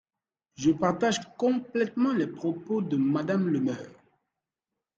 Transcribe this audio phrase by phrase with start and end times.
[0.55, 4.01] Je partage complètement les propos de Madame Le Meur.